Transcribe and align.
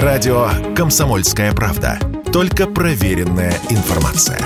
Радио 0.00 0.46
«Комсомольская 0.74 1.52
правда». 1.52 1.98
Только 2.32 2.66
проверенная 2.66 3.52
информация. 3.68 4.38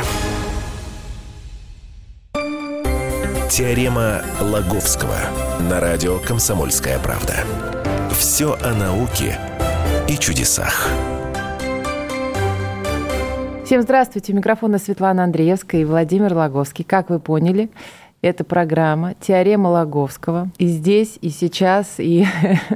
Теорема 3.48 4.22
Лаговского 4.40 5.14
на 5.70 5.78
радио 5.78 6.18
«Комсомольская 6.18 6.98
правда». 6.98 7.34
Все 8.10 8.54
о 8.54 8.74
науке 8.74 9.38
и 10.08 10.16
чудесах. 10.18 10.88
Всем 13.64 13.82
здравствуйте. 13.82 14.32
У 14.32 14.36
микрофона 14.36 14.78
Светлана 14.78 15.22
Андреевская 15.22 15.82
и 15.82 15.84
Владимир 15.84 16.34
Лаговский. 16.34 16.84
Как 16.84 17.08
вы 17.08 17.20
поняли, 17.20 17.70
это 18.20 18.42
программа 18.42 19.14
«Теорема 19.20 19.68
Лаговского». 19.68 20.50
И 20.58 20.66
здесь, 20.66 21.18
и 21.20 21.30
сейчас, 21.30 22.00
и, 22.00 22.26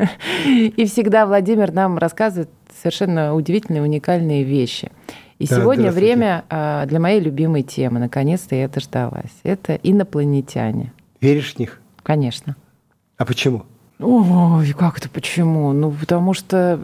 и 0.46 0.86
всегда 0.86 1.26
Владимир 1.26 1.72
нам 1.72 1.98
рассказывает 1.98 2.48
совершенно 2.80 3.34
удивительные, 3.34 3.82
уникальные 3.82 4.44
вещи. 4.44 4.90
И 5.38 5.46
да, 5.46 5.56
сегодня 5.56 5.90
время 5.90 6.44
а, 6.50 6.84
для 6.86 7.00
моей 7.00 7.20
любимой 7.20 7.62
темы. 7.62 7.98
Наконец-то 7.98 8.54
я 8.54 8.68
дождалась. 8.68 9.32
Это 9.42 9.74
инопланетяне. 9.82 10.92
Веришь 11.20 11.54
в 11.54 11.58
них? 11.58 11.80
Конечно. 12.02 12.56
А 13.16 13.24
почему? 13.24 13.64
Ой, 13.98 14.72
как 14.72 14.98
это 14.98 15.08
почему? 15.08 15.72
Ну, 15.72 15.90
потому 15.92 16.34
что 16.34 16.80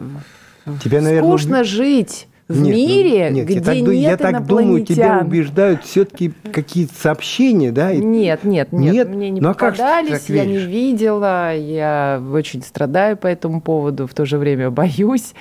Тебя, 0.83 1.01
наверное, 1.01 1.29
скучно 1.29 1.63
жить 1.63 2.27
в 2.47 2.61
нет, 2.61 2.75
мире, 2.75 3.27
ну, 3.29 3.35
нет, 3.37 3.45
где 3.45 3.55
я 3.55 3.61
так, 3.61 3.75
нет 3.75 4.01
Я 4.01 4.17
так 4.17 4.45
думаю, 4.45 4.85
тебя 4.85 5.19
убеждают 5.19 5.83
все-таки 5.83 6.31
какие-то 6.51 6.93
сообщения, 6.95 7.71
да? 7.71 7.93
Нет, 7.93 8.43
нет, 8.43 8.71
нет, 8.71 8.93
нет? 8.93 9.09
мне 9.09 9.29
не 9.31 9.41
ну, 9.41 9.49
попадались, 9.49 10.09
а 10.09 10.19
как 10.19 10.29
я 10.29 10.45
не 10.45 10.57
видела, 10.57 11.55
я 11.55 12.23
очень 12.31 12.61
страдаю 12.61 13.17
по 13.17 13.27
этому 13.27 13.61
поводу, 13.61 14.07
в 14.07 14.13
то 14.13 14.25
же 14.25 14.37
время 14.37 14.71
боюсь. 14.71 15.33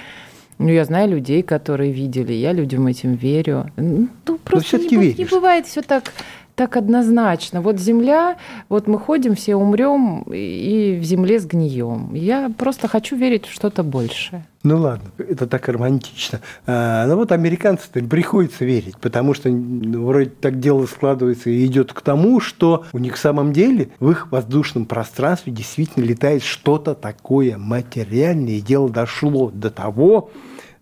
Ну, 0.58 0.68
я 0.68 0.84
знаю 0.84 1.10
людей, 1.10 1.42
которые 1.42 1.92
видели, 1.92 2.32
я 2.32 2.52
людям 2.52 2.86
этим 2.86 3.14
верю. 3.14 3.70
Ну, 3.76 4.08
просто 4.44 4.78
не, 4.78 5.12
не 5.12 5.24
бывает 5.24 5.66
все 5.66 5.82
так 5.82 6.12
так 6.56 6.76
однозначно. 6.76 7.60
Вот 7.60 7.78
земля, 7.78 8.38
вот 8.68 8.88
мы 8.88 8.98
ходим, 8.98 9.36
все 9.36 9.54
умрем 9.56 10.22
и 10.22 10.98
в 11.00 11.04
земле 11.04 11.38
сгнием. 11.38 12.14
Я 12.14 12.50
просто 12.56 12.88
хочу 12.88 13.14
верить 13.14 13.46
в 13.46 13.52
что-то 13.52 13.82
большее. 13.82 14.44
Ну 14.62 14.78
ладно, 14.78 15.10
это 15.18 15.46
так 15.46 15.68
романтично. 15.68 16.40
А, 16.66 17.06
ну 17.06 17.16
вот 17.16 17.30
американцам-то 17.30 18.02
приходится 18.02 18.64
верить, 18.64 18.98
потому 18.98 19.34
что 19.34 19.50
ну, 19.50 20.06
вроде 20.06 20.30
так 20.30 20.58
дело 20.58 20.86
складывается 20.86 21.50
и 21.50 21.64
идет 21.66 21.92
к 21.92 22.00
тому, 22.00 22.40
что 22.40 22.84
у 22.92 22.98
них 22.98 23.14
в 23.14 23.18
самом 23.18 23.52
деле 23.52 23.90
в 24.00 24.10
их 24.10 24.32
воздушном 24.32 24.86
пространстве 24.86 25.52
действительно 25.52 26.04
летает 26.04 26.42
что-то 26.42 26.94
такое 26.94 27.58
материальное, 27.58 28.54
и 28.54 28.60
дело 28.60 28.88
дошло 28.88 29.50
до 29.50 29.70
того, 29.70 30.30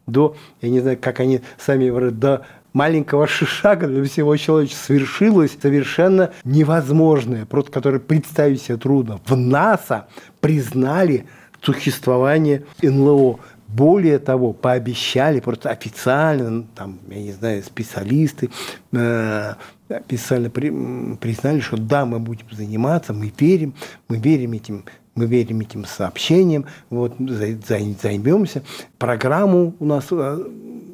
до, 0.07 0.37
я 0.63 0.71
не 0.71 0.81
знаю, 0.81 0.99
как 1.01 1.21
они 1.21 1.41
сами 1.59 1.89
говорят, 1.89 2.19
до 2.19 2.47
маленького 2.75 3.27
шага 3.27 3.87
для 3.87 4.05
всего 4.05 4.37
человечества 4.37 4.87
свершилось 4.87 5.57
совершенно 5.61 6.33
невозможное, 6.45 7.47
просто 7.47 7.73
которое 7.73 8.01
представить 8.01 8.61
себе 8.61 8.77
трудно. 8.77 9.21
В 9.25 9.35
НАСА 9.35 10.09
признали 10.41 11.25
существование 11.63 12.65
НЛО. 12.83 13.39
Более 13.69 14.19
того, 14.19 14.53
пообещали 14.53 15.41
просто 15.41 15.71
официально, 15.71 16.65
там, 16.77 16.99
я 17.09 17.23
не 17.23 17.33
знаю, 17.33 17.63
специалисты 17.65 18.51
э, 18.93 19.55
официально 19.89 20.51
при, 20.51 20.71
признали, 21.17 21.61
что 21.61 21.77
да, 21.77 22.05
мы 22.05 22.21
будем 22.21 22.47
заниматься, 22.53 23.13
мы 23.13 23.33
верим, 23.37 23.75
мы 24.09 24.19
верим 24.19 24.53
этим 24.53 24.85
мы 25.15 25.27
верим 25.27 25.61
этим 25.61 25.85
сообщениям, 25.85 26.67
вот, 26.91 27.15
займемся. 27.19 28.65
Программу 28.99 29.75
у 29.79 29.85
нас 29.85 30.07
э, 30.11 30.45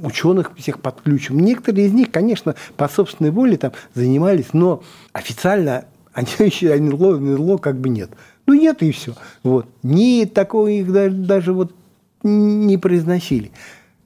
ученых 0.02 0.52
всех 0.56 0.80
подключим. 0.80 1.40
Некоторые 1.40 1.86
из 1.86 1.92
них, 1.92 2.10
конечно, 2.10 2.54
по 2.76 2.88
собственной 2.88 3.30
воле 3.30 3.56
там 3.56 3.72
занимались, 3.94 4.52
но 4.52 4.82
официально 5.12 5.84
они 6.12 6.28
еще 6.38 6.74
НЛО, 6.74 7.18
НЛО 7.18 7.58
как 7.58 7.78
бы 7.78 7.88
нет. 7.88 8.10
Ну 8.46 8.54
нет 8.54 8.82
и 8.82 8.90
все. 8.90 9.14
Вот. 9.42 9.66
Ни 9.82 10.24
такого 10.24 10.68
их 10.68 10.90
даже, 10.92 11.14
даже 11.14 11.52
вот 11.52 11.72
не 12.22 12.76
произносили. 12.78 13.52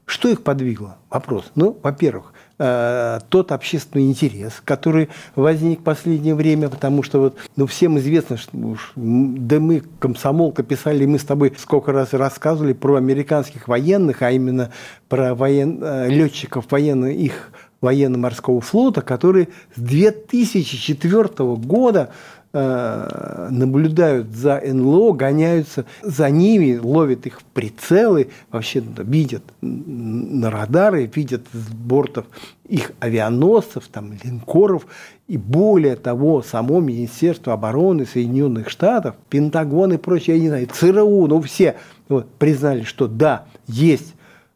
Что 0.07 0.29
их 0.29 0.43
подвигло? 0.43 0.99
Вопрос. 1.09 1.51
Ну, 1.55 1.79
во-первых, 1.83 2.34
Э, 2.57 3.19
тот 3.31 3.51
общественный 3.51 4.07
интерес, 4.07 4.63
который 4.65 5.09
возник 5.35 5.81
в 5.81 5.83
последнее 5.83 6.37
время, 6.37 6.69
потому 6.69 7.03
что 7.03 7.19
вот, 7.19 7.37
ну, 7.57 7.67
всем 7.67 7.99
известно, 7.99 8.37
что 8.37 8.57
уж, 8.57 8.93
да 8.95 9.59
мы, 9.59 9.83
комсомолка, 9.99 10.63
писали, 10.63 11.05
мы 11.05 11.19
с 11.19 11.25
тобой 11.25 11.53
сколько 11.59 11.91
раз 11.91 12.13
рассказывали 12.13 12.73
про 12.73 12.95
американских 12.95 13.67
военных, 13.67 14.23
а 14.23 14.31
именно 14.31 14.71
про 15.09 15.35
воен... 15.35 15.81
Э, 15.83 16.09
летчиков 16.09 16.71
военных, 16.71 17.17
их 17.17 17.51
военно-морского 17.81 18.61
флота, 18.61 19.03
которые 19.03 19.49
с 19.75 19.81
2004 19.81 21.29
года 21.57 22.11
Э, 22.57 23.49
наблюдают 23.51 24.31
за 24.31 24.63
НЛО, 24.65 25.15
гоняются 25.15 25.87
за 26.03 26.31
ними, 26.31 26.79
ловят 26.81 27.27
их 27.27 27.41
в 27.41 27.45
прицелы, 27.47 28.29
вообще 28.53 28.81
видят 28.99 29.43
на 29.61 30.53
радары, 30.53 31.11
видят 31.13 31.49
с 31.53 31.73
бортов 31.73 32.27
их 32.69 32.93
авианосцев, 33.01 33.89
там, 33.89 34.13
линкоров. 34.23 34.87
И 35.27 35.37
более 35.37 35.97
того, 35.97 36.43
само 36.43 36.79
Министерство 36.79 37.55
обороны 37.55 38.07
Соединенных 38.07 38.71
Штатов, 38.71 39.17
Пентагон 39.29 39.95
и 39.95 39.97
прочее, 39.97 40.37
я 40.37 40.43
не 40.43 40.49
знаю, 40.49 40.69
ЦРУ, 40.73 41.27
ну 41.27 41.41
все 41.43 41.75
вот, 42.09 42.31
признали, 42.35 42.85
что 42.85 43.09
да, 43.09 43.47
есть 43.67 44.15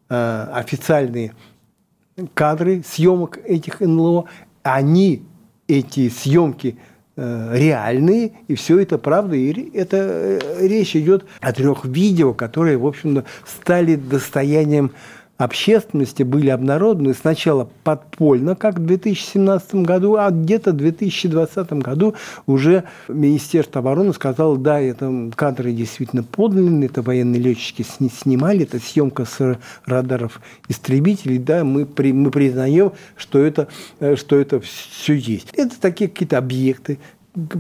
э, 0.09 0.49
официальные 0.53 1.35
кадры 2.35 2.85
съемок 2.87 3.41
этих 3.45 3.81
НЛО, 3.81 4.27
они 4.63 5.25
эти 5.67 6.09
съемки 6.09 6.79
реальные, 7.19 8.33
и 8.47 8.55
все 8.55 8.79
это 8.79 8.97
правда. 8.97 9.35
И 9.35 9.77
это 9.77 9.97
э, 9.97 10.67
речь 10.67 10.95
идет 10.95 11.25
о 11.41 11.53
трех 11.53 11.85
видео, 11.85 12.33
которые, 12.33 12.77
в 12.77 12.87
общем-то, 12.87 13.25
стали 13.45 13.97
достоянием 13.97 14.93
общественности 15.39 16.25
были 16.25 16.51
обнародованы 16.51 17.15
сначала 17.15 17.71
подпольно, 17.85 18.57
как 18.57 18.79
в 18.81 18.85
2017 18.85 19.77
году, 19.77 20.17
а 20.17 20.31
где-то 20.31 20.73
в 20.73 20.77
2020 20.77 21.73
году 21.75 22.15
уже 22.47 22.85
Министерство 23.07 23.79
обороны 23.79 24.13
сказало, 24.13 24.59
да, 24.59 24.81
это 24.81 25.31
кадры 25.35 25.73
действительно 25.73 26.25
подлинные, 26.25 26.89
это 26.89 27.03
военные 27.03 27.41
летчики 27.41 27.83
снимали, 27.83 28.65
это 28.65 28.81
съемка 28.81 29.25
с 29.25 29.59
радаров 29.87 30.41
истребителей, 30.69 31.39
да, 31.39 31.63
мы, 31.65 31.87
при, 31.87 32.13
мы 32.13 32.33
признаем, 32.33 32.93
что 33.17 33.39
это, 33.39 33.69
э, 34.01 34.17
что 34.17 34.37
это 34.37 34.61
все 34.61 35.15
есть. 35.15 35.51
Это 35.55 35.81
такие 35.81 36.11
какие-то 36.11 36.39
объекты, 36.39 36.99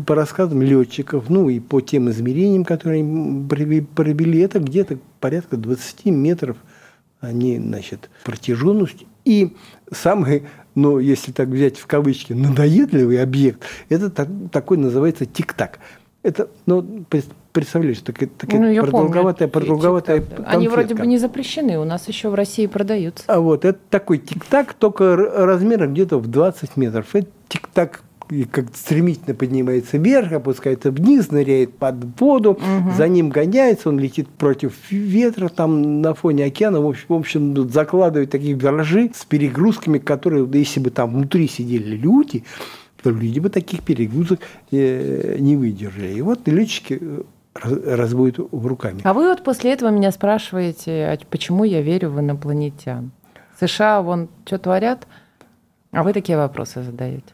по 0.06 0.16
рассказам 0.16 0.60
летчиков, 0.62 1.28
ну 1.28 1.48
и 1.48 1.60
по 1.60 1.80
тем 1.80 2.10
измерениям, 2.10 2.64
которые 2.64 3.04
провели, 3.84 4.40
это 4.40 4.58
где-то 4.58 4.98
порядка 5.20 5.56
20 5.56 6.06
метров 6.06 6.56
они, 7.20 7.58
значит, 7.58 8.10
протяженность. 8.24 9.06
И 9.24 9.56
самый, 9.92 10.44
ну, 10.74 10.98
если 10.98 11.32
так 11.32 11.48
взять 11.48 11.76
в 11.78 11.86
кавычки, 11.86 12.32
надоедливый 12.32 13.22
объект, 13.22 13.62
это 13.88 14.10
так, 14.10 14.28
такой 14.52 14.78
называется 14.78 15.26
тик-так. 15.26 15.78
Это, 16.22 16.48
ну, 16.66 17.04
представляешь, 17.52 18.00
такая, 18.00 18.28
такая 18.28 18.60
ну, 18.60 18.82
продолговатая, 18.82 19.48
продолговатая 19.48 20.20
конфетка. 20.20 20.50
Они 20.50 20.68
вроде 20.68 20.94
бы 20.94 21.06
не 21.06 21.18
запрещены, 21.18 21.78
у 21.78 21.84
нас 21.84 22.08
еще 22.08 22.28
в 22.28 22.34
России 22.34 22.66
продаются. 22.66 23.24
А 23.26 23.40
вот, 23.40 23.64
это 23.64 23.78
такой 23.90 24.18
тик-так, 24.18 24.74
только 24.74 25.16
размером 25.16 25.94
где-то 25.94 26.18
в 26.18 26.26
20 26.26 26.76
метров. 26.76 27.14
Это 27.14 27.28
тик-так 27.48 28.02
и 28.30 28.44
как 28.44 28.74
стремительно 28.74 29.34
поднимается 29.34 29.98
вверх, 29.98 30.32
опускается 30.32 30.90
вниз, 30.90 31.30
ныряет 31.30 31.76
под 31.76 31.96
воду, 32.20 32.52
угу. 32.52 32.92
за 32.96 33.08
ним 33.08 33.30
гоняется, 33.30 33.88
он 33.88 33.98
летит 33.98 34.28
против 34.28 34.74
ветра 34.90 35.48
там 35.48 36.00
на 36.00 36.14
фоне 36.14 36.46
океана, 36.46 36.80
в 36.80 36.86
общем, 36.86 37.06
в 37.08 37.14
общем 37.14 37.70
закладывает 37.70 38.30
такие 38.30 38.54
виражи 38.54 39.10
с 39.14 39.24
перегрузками, 39.24 39.98
которые, 39.98 40.48
если 40.52 40.80
бы 40.80 40.90
там 40.90 41.14
внутри 41.14 41.48
сидели 41.48 41.96
люди, 41.96 42.44
то 43.02 43.10
люди 43.10 43.38
бы 43.38 43.48
таких 43.48 43.82
перегрузок 43.82 44.40
э, 44.70 45.36
не 45.38 45.56
выдержали. 45.56 46.14
И 46.14 46.20
вот 46.20 46.46
летчики 46.48 46.98
э, 47.00 47.22
разводят 47.54 48.38
руками. 48.52 49.00
А 49.04 49.12
вы 49.14 49.28
вот 49.28 49.42
после 49.44 49.72
этого 49.72 49.90
меня 49.90 50.10
спрашиваете, 50.10 51.06
а 51.06 51.18
почему 51.30 51.64
я 51.64 51.80
верю 51.80 52.10
в 52.10 52.20
инопланетян? 52.20 53.12
США 53.60 54.02
вон 54.02 54.28
что 54.44 54.58
творят, 54.58 55.06
а 55.92 56.02
вы 56.02 56.12
такие 56.12 56.36
вопросы 56.38 56.82
задаете. 56.82 57.24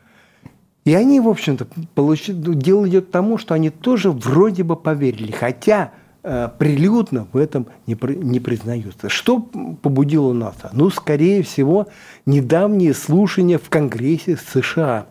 И 0.84 0.94
они, 0.94 1.20
в 1.20 1.28
общем-то, 1.28 1.66
получили, 1.94 2.36
ну, 2.36 2.54
дело 2.54 2.86
идет 2.86 3.06
к 3.06 3.10
тому, 3.10 3.38
что 3.38 3.54
они 3.54 3.70
тоже 3.70 4.10
вроде 4.10 4.64
бы 4.64 4.76
поверили, 4.76 5.32
хотя 5.32 5.92
э, 6.22 6.50
прилюдно 6.58 7.26
в 7.32 7.38
этом 7.38 7.66
не, 7.86 7.96
не 8.16 8.38
признаются. 8.38 9.08
Что 9.08 9.40
побудило 9.40 10.34
НАСА? 10.34 10.70
Ну, 10.72 10.90
скорее 10.90 11.42
всего, 11.42 11.88
недавние 12.26 12.92
слушания 12.92 13.56
в 13.56 13.70
Конгрессе 13.70 14.36
США. 14.36 15.06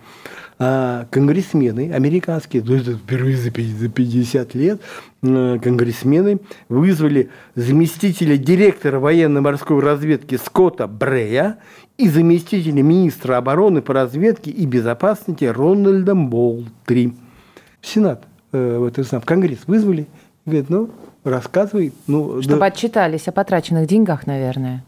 А 0.59 1.05
конгрессмены 1.09 1.91
американские, 1.93 2.63
ну, 2.63 2.75
это 2.75 2.93
впервые 2.93 3.37
за 3.37 3.49
50 3.51 4.55
лет, 4.55 4.81
э, 5.21 5.59
конгрессмены 5.61 6.39
вызвали 6.69 7.29
заместителя 7.55 8.37
директора 8.37 8.99
военно-морской 8.99 9.79
разведки 9.79 10.39
Скотта 10.43 10.87
Брея 10.87 11.57
и 11.97 12.07
заместителя 12.07 12.81
министра 12.81 13.37
обороны 13.37 13.81
по 13.81 13.93
разведке 13.93 14.51
и 14.51 14.65
безопасности 14.65 15.45
Рональда 15.45 16.15
Болтри. 16.15 17.13
В 17.81 17.87
Сенат, 17.87 18.23
э, 18.51 18.77
в, 18.77 18.85
это, 18.85 19.03
в 19.03 19.25
Конгресс 19.25 19.59
вызвали, 19.67 20.07
говорит, 20.45 20.69
ну, 20.69 20.89
рассказывай. 21.23 21.93
Ну, 22.07 22.41
Чтобы 22.41 22.59
да. 22.59 22.65
отчитались 22.67 23.27
о 23.27 23.31
потраченных 23.31 23.87
деньгах, 23.87 24.27
наверное. 24.27 24.83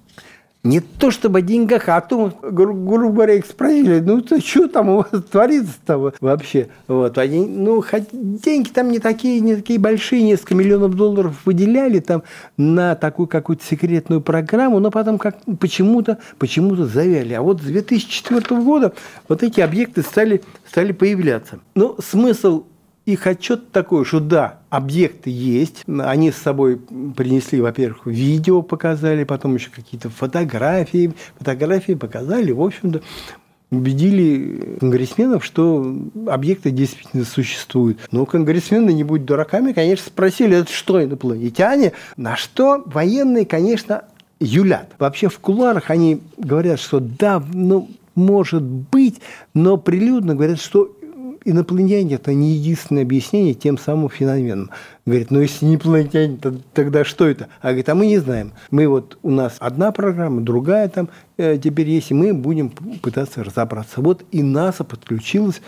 Не 0.65 0.79
то 0.79 1.11
чтобы 1.11 1.39
о 1.39 1.41
деньгах, 1.43 1.89
а 1.89 1.97
о 1.97 2.01
том, 2.01 2.33
гру- 2.41 2.73
грубо 2.73 3.13
говоря, 3.13 3.35
их 3.35 3.45
спросили, 3.45 3.99
ну 3.99 4.19
то 4.21 4.41
что 4.41 4.67
там 4.67 4.89
у 4.89 4.95
вас 4.97 5.23
творится-то 5.31 6.11
вообще? 6.19 6.69
Вот, 6.87 7.19
они, 7.19 7.45
ну, 7.45 7.83
хоть 7.83 8.05
деньги 8.11 8.69
там 8.69 8.89
не 8.89 8.97
такие, 8.97 9.41
не 9.41 9.55
такие 9.55 9.77
большие, 9.77 10.23
несколько 10.23 10.55
миллионов 10.55 10.95
долларов 10.95 11.39
выделяли 11.45 11.99
там 11.99 12.23
на 12.57 12.95
такую 12.95 13.27
какую-то 13.27 13.63
секретную 13.63 14.21
программу, 14.21 14.79
но 14.79 14.89
потом 14.89 15.19
как 15.19 15.37
почему-то 15.59 16.17
почему-то 16.39 16.87
завяли. 16.87 17.33
А 17.33 17.43
вот 17.43 17.61
с 17.61 17.65
2004 17.65 18.59
года 18.61 18.93
вот 19.27 19.43
эти 19.43 19.61
объекты 19.61 20.01
стали, 20.01 20.41
стали 20.67 20.93
появляться. 20.93 21.59
Но 21.75 21.95
смысл 22.03 22.63
их 23.05 23.27
отчет 23.27 23.71
такой, 23.71 24.03
что 24.03 24.19
да, 24.19 24.59
объекты 24.69 25.29
есть. 25.29 25.83
Они 25.87 26.31
с 26.31 26.37
собой 26.37 26.77
принесли, 27.15 27.61
во-первых, 27.61 28.05
видео 28.05 28.61
показали, 28.61 29.23
потом 29.23 29.55
еще 29.55 29.69
какие-то 29.69 30.09
фотографии. 30.09 31.13
Фотографии 31.37 31.93
показали, 31.93 32.51
в 32.51 32.61
общем-то, 32.61 33.01
убедили 33.71 34.77
конгрессменов, 34.79 35.45
что 35.45 35.95
объекты 36.27 36.71
действительно 36.71 37.25
существуют. 37.25 37.99
Но 38.11 38.25
конгрессмены, 38.25 38.91
не 38.91 39.03
будь 39.03 39.25
дураками, 39.25 39.73
конечно, 39.73 40.07
спросили, 40.07 40.57
это 40.57 40.71
что, 40.71 41.03
инопланетяне? 41.03 41.93
На 42.17 42.35
что 42.35 42.83
военные, 42.85 43.45
конечно, 43.45 44.03
юлят. 44.39 44.93
Вообще 44.97 45.29
в 45.29 45.39
кулуарах 45.39 45.91
они 45.91 46.21
говорят, 46.37 46.79
что 46.79 46.99
да, 46.99 47.43
ну, 47.53 47.89
может 48.15 48.63
быть, 48.63 49.21
но 49.53 49.77
прилюдно 49.77 50.35
говорят, 50.35 50.59
что 50.59 50.95
инопланетяне– 51.45 52.15
это 52.15 52.33
не 52.33 52.53
единственное 52.53 53.03
объяснение 53.03 53.53
тем 53.53 53.77
самым 53.77 54.09
феноменам. 54.09 54.71
Говорит, 55.07 55.29
ну 55.29 55.39
если 55.39 55.65
не 55.65 55.75
инопланетяне, 55.75 56.37
то 56.37 56.51
тогда 56.73 57.03
что 57.03 57.27
это? 57.27 57.47
А 57.61 57.67
говорит, 57.67 57.87
а 57.89 57.93
мы 57.93 58.07
не 58.07 58.17
знаем. 58.17 58.53
Мы 58.71 58.87
вот, 58.87 59.19
у 59.21 59.29
нас 59.29 59.57
одна 59.59 59.91
программа, 59.91 60.41
другая 60.41 60.89
там 60.89 61.09
э, 61.37 61.59
теперь 61.59 61.87
есть, 61.87 62.09
и 62.09 62.15
мы 62.15 62.33
будем 62.33 62.71
пытаться 62.71 63.43
разобраться. 63.43 64.01
Вот 64.01 64.23
и 64.31 64.41
НАСА 64.41 64.83
подключилась 64.83 65.61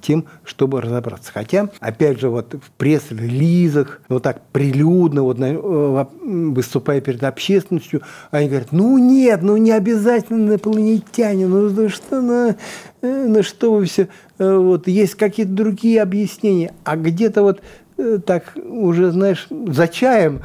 тем, 0.00 0.24
чтобы 0.42 0.80
разобраться. 0.80 1.32
Хотя, 1.34 1.68
опять 1.80 2.18
же, 2.18 2.30
вот 2.30 2.54
в 2.54 2.70
пресс-релизах, 2.78 4.00
вот 4.08 4.22
так 4.22 4.40
прилюдно, 4.52 5.22
вот 5.22 5.38
э, 5.38 6.06
выступая 6.22 7.02
перед 7.02 7.22
общественностью, 7.24 8.00
они 8.30 8.48
говорят, 8.48 8.72
ну 8.72 8.96
нет, 8.96 9.42
ну 9.42 9.58
не 9.58 9.72
обязательно 9.72 10.48
инопланетяне, 10.48 11.46
ну, 11.46 11.90
что, 11.90 12.22
ну, 12.22 12.56
э, 13.02 13.26
ну 13.26 13.42
что 13.42 13.74
вы 13.74 13.84
все, 13.84 14.08
э, 14.38 14.56
вот 14.56 14.88
есть 14.88 15.14
какие-то 15.14 15.52
другие 15.52 16.00
объяснения. 16.00 16.72
А 16.84 16.96
где-то 16.96 17.42
вот 17.42 17.60
так 18.24 18.56
уже, 18.56 19.10
знаешь, 19.10 19.46
за 19.50 19.88
чаем, 19.88 20.40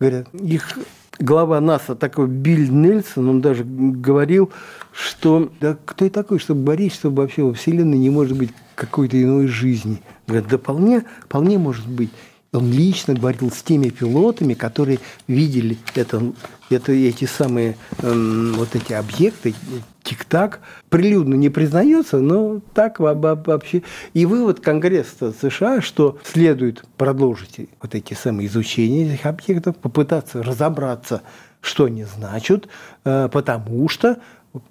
говорят, 0.00 0.28
их 0.32 0.78
глава 1.18 1.60
НАСА, 1.60 1.94
такой 1.94 2.26
Билл 2.26 2.72
Нельсон, 2.72 3.28
он 3.28 3.40
даже 3.40 3.64
говорил, 3.64 4.50
что 4.92 5.50
да 5.60 5.76
кто 5.84 6.04
и 6.04 6.10
такой, 6.10 6.38
чтобы 6.38 6.64
говорить, 6.64 6.94
чтобы 6.94 7.22
вообще 7.22 7.42
во 7.42 7.54
Вселенной 7.54 7.98
не 7.98 8.10
может 8.10 8.36
быть 8.36 8.50
какой-то 8.74 9.20
иной 9.20 9.46
жизни. 9.46 10.02
Говорят, 10.26 10.48
да 10.48 10.58
вполне, 10.58 11.04
вполне 11.24 11.58
может 11.58 11.86
быть. 11.86 12.10
Он 12.56 12.70
лично 12.70 13.14
говорил 13.14 13.50
с 13.50 13.62
теми 13.62 13.88
пилотами, 13.88 14.54
которые 14.54 14.98
видели 15.28 15.78
это, 15.94 16.22
это, 16.70 16.92
эти 16.92 17.24
самые 17.24 17.76
э, 17.98 18.52
вот 18.56 18.74
эти 18.74 18.92
объекты, 18.92 19.54
тик-так, 20.02 20.60
прилюдно 20.88 21.34
не 21.34 21.48
признается, 21.48 22.18
но 22.18 22.60
так 22.74 23.00
вообще. 23.00 23.82
И 24.14 24.24
вывод 24.24 24.60
Конгресса 24.60 25.32
США, 25.32 25.80
что 25.80 26.18
следует 26.24 26.84
продолжить 26.96 27.68
вот 27.82 27.94
эти 27.94 28.14
самые 28.14 28.46
изучения 28.46 29.12
этих 29.12 29.26
объектов, 29.26 29.76
попытаться 29.76 30.42
разобраться, 30.42 31.22
что 31.60 31.84
они 31.84 32.04
значат, 32.04 32.68
э, 33.04 33.28
потому 33.32 33.88
что 33.88 34.18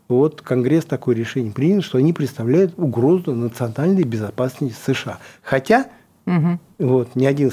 вот 0.08 0.42
Конгресс 0.42 0.86
такое 0.86 1.16
решение 1.16 1.52
принял, 1.52 1.82
что 1.82 1.98
они 1.98 2.14
представляют 2.14 2.74
угрозу 2.78 3.34
национальной 3.34 4.04
безопасности 4.04 4.76
США. 4.86 5.20
Хотя 5.44 5.88
Угу. 6.26 6.60
Вот, 6.80 7.16
ни 7.16 7.26
один 7.26 7.52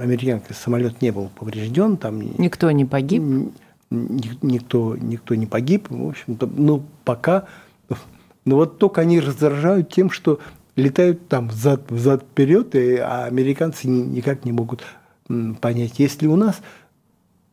американский 0.00 0.54
самолет 0.54 1.02
не 1.02 1.10
был 1.10 1.30
поврежден. 1.38 1.96
Там, 1.96 2.20
никто 2.38 2.70
не 2.70 2.84
погиб? 2.84 3.22
Никто, 3.90 4.96
никто 4.96 5.34
не 5.34 5.46
погиб. 5.46 5.88
В 5.90 6.08
общем-то, 6.08 6.46
ну, 6.46 6.82
пока... 7.04 7.44
Ну, 8.44 8.56
вот 8.56 8.78
только 8.78 9.00
они 9.00 9.20
раздражают 9.20 9.90
тем, 9.90 10.10
что 10.10 10.38
летают 10.76 11.28
там 11.28 11.48
взад, 11.48 11.90
взад 11.90 12.22
вперед, 12.22 12.74
и, 12.74 12.96
а 12.96 13.24
американцы 13.24 13.88
никак 13.88 14.44
не 14.44 14.52
могут 14.52 14.84
понять, 15.60 15.98
есть 15.98 16.22
ли 16.22 16.28
у 16.28 16.36
нас 16.36 16.60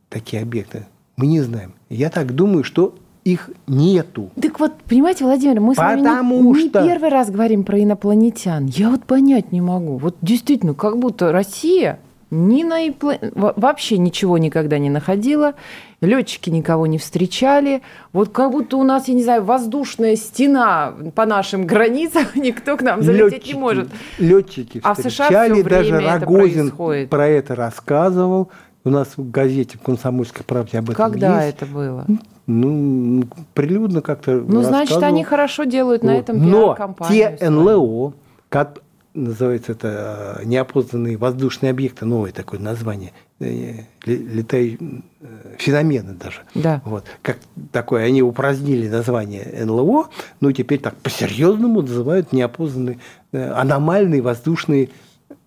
такие 0.09 0.43
объекты. 0.43 0.85
Мы 1.17 1.27
не 1.27 1.41
знаем. 1.41 1.73
Я 1.89 2.09
так 2.09 2.35
думаю, 2.35 2.63
что 2.63 2.95
их 3.23 3.49
нету. 3.67 4.31
Так 4.41 4.59
вот, 4.59 4.73
понимаете, 4.87 5.25
Владимир, 5.25 5.59
мы 5.59 5.75
Потому 5.75 6.03
с 6.03 6.03
вами 6.03 6.53
не, 6.53 6.69
что... 6.69 6.81
не 6.81 6.87
первый 6.89 7.09
раз 7.09 7.29
говорим 7.29 7.63
про 7.63 7.81
инопланетян. 7.81 8.65
Я 8.65 8.89
вот 8.89 9.05
понять 9.05 9.51
не 9.51 9.61
могу. 9.61 9.97
Вот 9.97 10.15
действительно, 10.21 10.73
как 10.73 10.97
будто 10.97 11.31
Россия 11.31 11.99
ни 12.33 12.63
на 12.63 12.87
ипло... 12.87 13.15
вообще 13.33 13.97
ничего 13.97 14.37
никогда 14.37 14.79
не 14.79 14.89
находила, 14.89 15.53
летчики 16.01 16.49
никого 16.49 16.87
не 16.87 16.97
встречали. 16.97 17.81
Вот 18.11 18.29
как 18.29 18.51
будто 18.51 18.77
у 18.77 18.83
нас, 18.83 19.07
я 19.07 19.13
не 19.13 19.23
знаю, 19.23 19.43
воздушная 19.43 20.15
стена 20.15 20.93
по 21.15 21.25
нашим 21.25 21.65
границам, 21.65 22.25
никто 22.35 22.75
к 22.75 22.81
нам 22.81 23.03
залететь 23.03 23.33
летчики, 23.33 23.53
не 23.53 23.59
может. 23.59 23.89
Летчики 24.17 24.81
а 24.83 24.95
встречали, 24.95 25.53
в 25.53 25.57
США 25.57 25.69
даже 25.69 25.99
Рогозин 25.99 26.67
это 26.67 27.07
про 27.07 27.27
это 27.27 27.55
рассказывал. 27.55 28.49
У 28.85 28.89
нас 28.89 29.17
в 29.17 29.31
газете 29.31 29.77
«Комсомольской 29.81 30.43
правде» 30.43 30.77
об 30.77 30.89
этом 30.89 30.95
Когда 30.95 31.43
есть. 31.43 31.57
это 31.57 31.65
было? 31.65 32.05
Ну, 32.47 33.23
прилюдно 33.53 34.01
как-то 34.01 34.43
Ну, 34.45 34.61
значит, 34.61 35.01
они 35.01 35.23
хорошо 35.23 35.63
делают 35.63 36.01
вот. 36.01 36.07
на 36.09 36.15
этом. 36.15 36.49
Но 36.49 36.77
те 37.09 37.37
НЛО, 37.39 38.13
как 38.49 38.79
называется 39.13 39.73
это 39.73 40.39
э, 40.39 40.45
неопознанные 40.45 41.17
воздушные 41.17 41.69
объекты, 41.69 42.05
новое 42.05 42.31
такое 42.31 42.59
название, 42.59 43.13
э, 43.39 43.83
летающие 44.05 44.79
э, 45.21 45.55
феномены 45.59 46.13
даже. 46.13 46.41
Да. 46.55 46.81
Вот. 46.83 47.05
Как 47.21 47.37
такое, 47.71 48.05
они 48.05 48.21
упразднили 48.23 48.89
название 48.89 49.63
НЛО, 49.65 50.09
но 50.41 50.51
теперь 50.51 50.79
так 50.79 50.95
по-серьезному 50.97 51.81
называют 51.81 52.33
неопознанные 52.33 52.99
аномальные 53.31 54.21
воздушные 54.21 54.89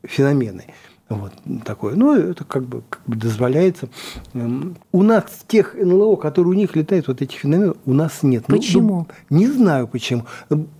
феномены. 0.02 0.66
Вот 1.08 1.32
такое. 1.64 1.94
Ну, 1.94 2.16
это 2.16 2.44
как 2.44 2.64
бы, 2.64 2.82
как 2.88 3.02
бы 3.06 3.14
дозволяется. 3.14 3.88
Эм, 4.34 4.76
у 4.90 5.04
нас 5.04 5.25
тех 5.46 5.75
НЛО, 5.75 6.16
которые 6.16 6.50
у 6.50 6.54
них 6.54 6.75
летают, 6.75 7.06
вот 7.06 7.22
этих 7.22 7.38
феноменов, 7.38 7.76
у 7.86 7.92
нас 7.92 8.25
нет. 8.25 8.44
Ну, 8.48 8.56
почему? 8.56 9.06
Ну, 9.30 9.38
не 9.38 9.46
знаю 9.46 9.86
почему. 9.86 10.25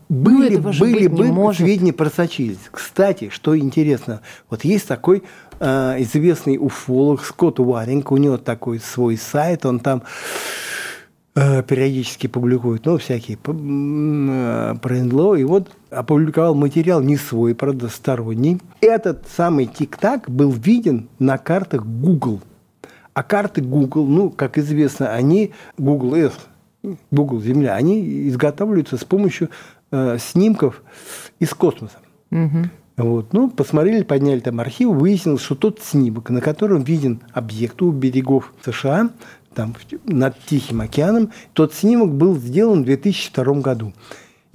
Были, 0.09 0.57
ну, 0.57 0.73
были, 0.73 1.07
были 1.07 1.31
может. 1.31 1.63
сведения 1.63 1.93
просочились. 1.93 2.59
Кстати, 2.73 3.29
что 3.29 3.57
интересно, 3.57 4.21
вот 4.51 4.65
есть 4.65 4.89
такой 4.89 5.23
э, 5.61 6.03
известный 6.03 6.59
уфолог 6.59 7.25
Скотт 7.25 7.61
Уаринг, 7.61 8.11
у 8.11 8.17
него 8.17 8.37
такой 8.37 8.81
свой 8.81 9.17
сайт, 9.17 9.65
он 9.65 9.79
там 9.79 10.03
Э, 11.39 11.63
периодически 11.63 12.29
публикует, 12.29 12.87
ну, 12.87 12.97
всякие 12.97 13.37
э, 13.37 14.75
про 14.81 14.95
НЛО. 14.95 15.35
И 15.35 15.45
вот 15.45 15.71
опубликовал 15.97 16.55
материал 16.55 17.01
не 17.01 17.17
свой, 17.17 17.55
правда, 17.55 17.89
сторонний. 17.89 18.61
Этот 18.81 19.27
самый 19.35 19.67
тик-так 19.67 20.31
был 20.31 20.51
виден 20.51 21.09
на 21.19 21.39
картах 21.39 21.85
Google. 21.85 22.41
А 23.15 23.23
карты 23.23 23.63
Google, 23.63 24.07
ну, 24.07 24.31
как 24.31 24.59
известно, 24.59 25.13
они, 25.13 25.53
Google 25.79 26.17
Earth, 26.17 26.97
Google 27.11 27.41
Земля, 27.41 27.75
они 27.75 28.29
изготавливаются 28.29 28.99
с 28.99 29.05
помощью 29.05 29.49
э, 29.91 30.19
снимков 30.19 30.83
из 31.41 31.55
космоса. 31.55 31.97
Угу. 32.31 32.69
Вот. 32.99 33.33
Ну, 33.33 33.51
посмотрели, 33.51 34.03
подняли 34.03 34.41
там 34.41 34.61
архив, 34.61 34.91
выяснилось, 34.91 35.43
что 35.43 35.55
тот 35.55 35.81
снимок, 35.81 36.31
на 36.31 36.41
котором 36.41 36.83
виден 36.83 37.21
объект 37.33 37.81
у 37.83 37.91
берегов 37.91 38.53
США, 38.65 39.11
там, 39.55 39.75
над 40.05 40.39
Тихим 40.45 40.83
океаном. 40.83 41.33
Тот 41.55 41.73
снимок 41.73 42.13
был 42.13 42.37
сделан 42.37 42.83
в 42.83 42.87
2002 42.87 43.61
году. 43.61 43.93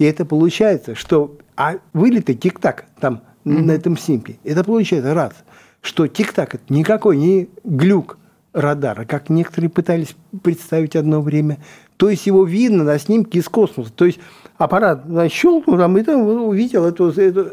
И 0.02 0.04
это 0.04 0.24
получается, 0.24 0.96
что 0.96 1.36
а 1.56 1.76
вылеты 1.92 2.34
тик-так 2.34 2.86
там 2.98 3.20
mm-hmm. 3.44 3.62
на 3.62 3.70
этом 3.70 3.96
снимке. 3.96 4.36
Это 4.42 4.64
получается 4.64 5.14
раз, 5.14 5.32
что 5.80 6.08
тик-так 6.08 6.56
это 6.56 6.64
никакой 6.70 7.16
не 7.16 7.48
глюк 7.62 8.18
радара, 8.52 9.04
как 9.04 9.30
некоторые 9.30 9.70
пытались 9.70 10.16
представить 10.42 10.96
одно 10.96 11.20
время. 11.20 11.58
То 11.98 12.10
есть 12.10 12.26
его 12.26 12.44
видно 12.44 12.82
на 12.82 12.98
снимке 12.98 13.38
из 13.38 13.48
космоса. 13.48 13.92
То 13.94 14.06
есть 14.06 14.18
аппарат 14.58 15.04
щелкнул, 15.30 15.78
там, 15.78 15.96
и 15.96 16.02
там 16.02 16.22
увидел 16.22 16.84
эту, 16.84 17.10
эту, 17.10 17.52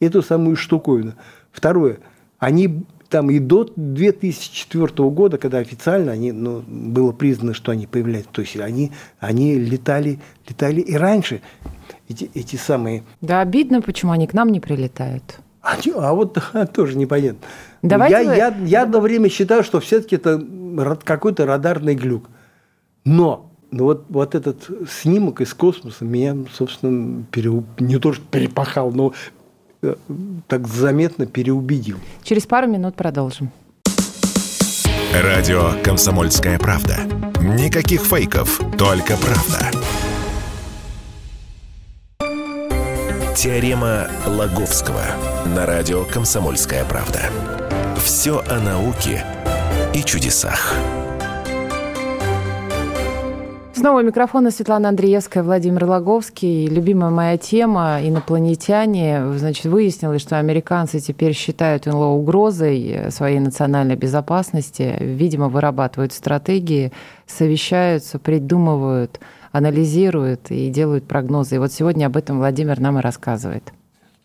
эту 0.00 0.22
самую 0.24 0.56
штуковину. 0.56 1.12
Второе. 1.52 1.98
Они 2.40 2.82
там 3.08 3.30
и 3.30 3.38
до 3.38 3.70
2004 3.76 5.08
года, 5.10 5.38
когда 5.38 5.58
официально 5.58 6.12
они, 6.12 6.32
ну, 6.32 6.62
было 6.66 7.12
признано, 7.12 7.54
что 7.54 7.72
они 7.72 7.86
появляются, 7.86 8.32
то 8.32 8.42
есть 8.42 8.56
они, 8.56 8.92
они 9.18 9.58
летали, 9.58 10.18
летали 10.48 10.80
и 10.80 10.94
раньше, 10.94 11.40
эти, 12.08 12.30
эти 12.34 12.56
самые... 12.56 13.02
Да, 13.20 13.40
обидно, 13.40 13.82
почему 13.82 14.12
они 14.12 14.26
к 14.26 14.34
нам 14.34 14.50
не 14.50 14.60
прилетают. 14.60 15.38
А, 15.62 15.76
а 15.96 16.14
вот 16.14 16.38
тоже 16.72 16.96
непонятно. 16.96 17.40
Давайте 17.82 18.16
я, 18.16 18.24
вы... 18.24 18.36
я, 18.36 18.56
я 18.64 18.82
одно 18.82 19.00
время 19.00 19.28
считал, 19.28 19.62
что 19.62 19.80
все-таки 19.80 20.16
это 20.16 20.40
какой-то 21.04 21.46
радарный 21.46 21.94
глюк. 21.94 22.28
Но 23.04 23.50
ну 23.70 23.84
вот, 23.84 24.04
вот 24.08 24.34
этот 24.34 24.68
снимок 24.88 25.40
из 25.40 25.52
космоса 25.54 26.04
меня, 26.04 26.36
собственно, 26.52 27.24
пере, 27.30 27.62
не 27.78 27.98
то 27.98 28.12
что 28.12 28.22
перепахал, 28.30 28.92
но 28.92 29.12
э, 29.82 29.94
так 30.46 30.68
заметно 30.68 31.26
переубедил. 31.26 31.98
Через 32.22 32.46
пару 32.46 32.68
минут 32.68 32.94
продолжим. 32.94 33.50
Радио 35.12 35.72
«Комсомольская 35.82 36.58
правда». 36.58 36.98
Никаких 37.40 38.02
фейков, 38.02 38.60
только 38.76 39.16
правда. 39.16 39.70
Теорема 43.36 44.06
Лаговского 44.26 45.02
на 45.54 45.66
радио 45.66 46.04
«Комсомольская 46.04 46.86
правда». 46.86 47.20
Все 47.98 48.42
о 48.48 48.58
науке 48.60 49.22
и 49.94 50.02
чудесах. 50.02 50.74
Снова 53.74 54.02
микрофона 54.02 54.50
Светлана 54.50 54.88
Андреевская, 54.88 55.42
Владимир 55.42 55.84
Логовский. 55.84 56.66
Любимая 56.66 57.10
моя 57.10 57.36
тема– 57.36 57.98
инопланетяне. 58.02 59.22
Значит, 59.36 59.66
выяснилось, 59.66 60.22
что 60.22 60.38
американцы 60.38 60.98
теперь 60.98 61.34
считают 61.34 61.84
НЛО 61.84 62.06
угрозой 62.06 63.10
своей 63.10 63.38
национальной 63.38 63.96
безопасности. 63.96 64.96
Видимо, 64.98 65.50
вырабатывают 65.50 66.14
стратегии, 66.14 66.90
совещаются, 67.26 68.18
придумывают, 68.18 69.20
анализируют 69.56 70.50
и 70.50 70.68
делают 70.68 71.06
прогнозы. 71.06 71.56
И 71.56 71.58
вот 71.58 71.72
сегодня 71.72 72.06
об 72.06 72.16
этом 72.16 72.38
Владимир 72.38 72.78
нам 72.80 72.98
и 72.98 73.02
рассказывает. 73.02 73.72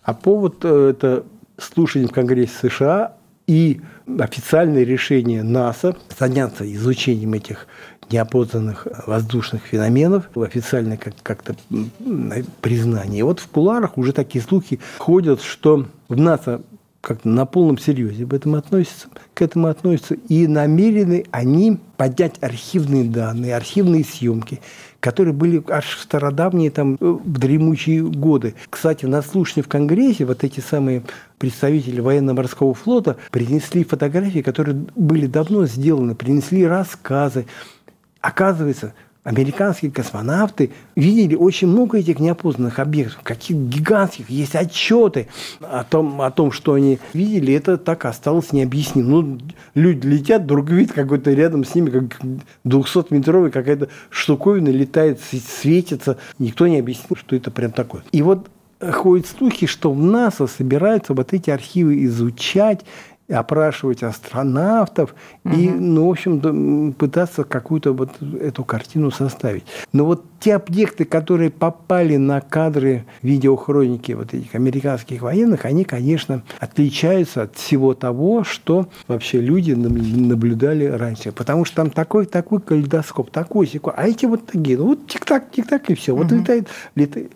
А 0.04 0.14
повод 0.14 0.58
э,– 0.64 0.90
это 0.92 1.24
слушание 1.58 2.08
в 2.08 2.12
Конгрессе 2.12 2.54
США 2.70 3.14
и 3.48 3.82
официальное 4.20 4.84
решение 4.84 5.44
НАСА 5.44 5.96
заняться 6.18 6.72
изучением 6.74 7.34
этих 7.34 7.68
неопознанных 8.10 8.88
воздушных 9.08 9.64
феноменов, 9.64 10.30
официальное 10.36 10.98
как- 10.98 11.16
как-то 11.24 11.56
признание. 12.60 13.20
И 13.20 13.24
вот 13.24 13.40
в 13.40 13.48
куларах 13.48 13.98
уже 13.98 14.12
такие 14.12 14.44
слухи 14.44 14.80
ходят, 14.98 15.42
что 15.42 15.86
в 16.10 16.18
НАСА 16.18 16.62
как 17.02 17.26
на 17.26 17.46
полном 17.46 17.80
серьезе 17.80 18.24
об 18.24 18.34
этом 18.34 18.56
относятся, 18.56 19.08
к 19.34 19.42
этому 19.42 19.68
относятся, 19.68 20.16
и 20.30 20.46
намерены 20.46 21.26
они 21.32 21.80
поднять 21.98 22.36
архивные 22.42 23.06
данные, 23.06 23.56
архивные 23.56 24.04
съемки, 24.04 24.62
которые 25.00 25.34
были 25.34 25.64
аж 25.68 25.98
в 25.98 26.02
стародавние, 26.02 26.70
там, 26.70 26.98
в 27.00 27.40
дремучие 27.40 28.04
годы. 28.04 28.54
Кстати, 28.70 29.06
на 29.08 29.24
слушании 29.24 29.64
в 29.64 29.68
Конгрессе 29.68 30.26
вот 30.26 30.44
эти 30.44 30.60
самые 30.60 31.02
представители 31.40 32.00
военно-морского 32.00 32.76
флота 32.76 33.18
принесли 33.32 33.84
фотографии, 33.84 34.42
которые 34.42 34.86
были 34.96 35.26
давно 35.26 35.66
сделаны, 35.66 36.14
принесли 36.14 36.66
рассказы, 36.66 37.48
Оказывается, 38.22 38.94
американские 39.24 39.92
космонавты 39.92 40.72
видели 40.96 41.36
очень 41.36 41.68
много 41.68 42.00
этих 42.00 42.20
неопознанных 42.20 42.80
объектов, 42.80 43.22
каких 43.24 43.56
гигантских, 43.58 44.30
есть 44.30 44.56
отчеты 44.56 45.28
о 45.60 45.84
том, 45.84 46.22
о 46.22 46.32
том, 46.32 46.52
что 46.52 46.74
они 46.74 47.00
видели, 47.14 47.54
это 47.54 47.78
так 47.78 48.06
осталось 48.06 48.52
необъяснимо. 48.52 49.10
Ну, 49.10 49.40
люди 49.76 50.08
летят, 50.08 50.44
вдруг 50.44 50.70
видят 50.70 50.94
какой-то 50.94 51.32
рядом 51.32 51.64
с 51.64 51.76
ними, 51.76 51.90
как 51.90 52.20
200-метровый 52.66 53.52
какая-то 53.52 53.90
штуковина 54.10 54.70
летает, 54.70 55.20
светится. 55.22 56.18
Никто 56.40 56.68
не 56.68 56.80
объяснил, 56.80 57.16
что 57.16 57.36
это 57.36 57.52
прям 57.52 57.72
такое. 57.72 58.04
И 58.12 58.22
вот 58.22 58.50
ходят 58.92 59.28
слухи, 59.28 59.68
что 59.68 59.92
в 59.94 60.02
НАСА 60.02 60.48
собираются 60.48 61.14
вот 61.14 61.34
эти 61.34 61.50
архивы 61.52 62.04
изучать, 62.06 62.82
опрашивать 63.32 64.04
астронавтов 64.04 65.16
угу. 65.44 65.56
и, 65.56 65.70
ну, 65.70 66.08
в 66.08 66.12
общем, 66.12 66.94
пытаться 66.94 67.44
какую-то 67.44 67.94
вот 67.94 68.12
эту 68.40 68.64
картину 68.64 69.12
составить. 69.12 69.64
Но 69.94 70.06
вот 70.06 70.24
те 70.40 70.56
объекты, 70.56 71.06
которые 71.06 71.50
попали 71.50 72.18
на 72.18 72.42
кадры 72.42 73.06
видеохроники 73.22 74.14
вот 74.14 74.34
этих 74.34 74.56
американских 74.56 75.22
военных, 75.22 75.66
они, 75.66 75.84
конечно, 75.84 76.44
отличаются 76.60 77.44
от 77.44 77.56
всего 77.56 77.94
того, 77.94 78.44
что 78.44 78.90
вообще 79.08 79.40
люди 79.40 79.72
наблюдали 79.72 80.86
раньше. 80.86 81.32
Потому 81.32 81.66
что 81.66 81.78
там 81.78 81.90
такой, 81.90 82.26
такой 82.26 82.60
калейдоскоп, 82.60 83.32
такой 83.32 83.68
секунд. 83.68 83.96
А 83.98 84.08
эти 84.08 84.26
вот 84.26 84.46
такие, 84.48 84.78
ну 84.78 84.88
вот 84.88 85.08
тик-так, 85.08 85.52
тик-так 85.52 85.90
и 85.90 85.96
все. 85.96 86.16
Вот 86.16 86.32
летает, 86.32 86.68
летает 86.96 87.32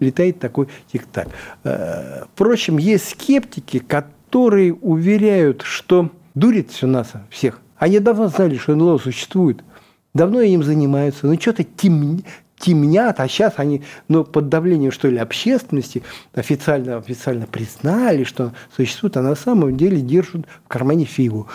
летает 0.00 0.38
такой 0.38 0.68
тик-так. 0.92 1.28
Э, 1.64 2.24
впрочем, 2.32 2.78
есть 2.78 3.10
скептики, 3.10 3.78
которые 3.78 4.17
которые 4.28 4.74
уверяют, 4.74 5.62
что 5.62 6.10
дурит 6.34 6.70
все 6.70 6.86
нас 6.86 7.12
всех. 7.30 7.60
Они 7.78 7.98
давно 7.98 8.28
знали, 8.28 8.58
что 8.58 8.76
НЛО 8.76 8.98
существует. 8.98 9.64
Давно 10.12 10.40
им 10.42 10.62
занимаются. 10.62 11.26
Но 11.26 11.34
что-то 11.40 11.64
тем, 11.64 12.22
темнят, 12.58 13.20
а 13.20 13.28
сейчас 13.28 13.54
они 13.56 13.84
ну, 14.08 14.24
под 14.24 14.50
давлением, 14.50 14.92
что 14.92 15.08
ли, 15.08 15.16
общественности 15.16 16.02
официально, 16.34 16.98
официально 16.98 17.46
признали, 17.46 18.24
что 18.24 18.52
существует, 18.76 19.16
а 19.16 19.22
на 19.22 19.34
самом 19.34 19.76
деле 19.78 20.00
держат 20.00 20.46
в 20.64 20.68
кармане 20.68 21.06
фигу 21.06 21.48